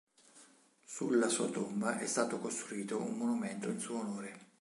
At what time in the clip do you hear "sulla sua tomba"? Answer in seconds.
0.83-1.99